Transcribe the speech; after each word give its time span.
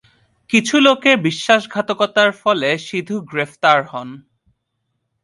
কিছু 0.49 0.75
লোকের 0.79 1.15
বিশ্বাসঘাতকতার 1.21 2.29
ফলে 2.41 2.69
সিধু 2.77 3.15
গ্রেপ্তার 3.21 3.79
হন। 3.83 4.09